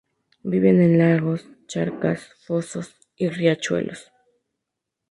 [0.41, 4.11] Vive en lagos, charcas, fosos y riachuelos.